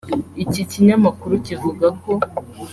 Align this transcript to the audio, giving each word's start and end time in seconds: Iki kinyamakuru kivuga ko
Iki 0.43 0.61
kinyamakuru 0.71 1.33
kivuga 1.45 1.87
ko 2.01 2.11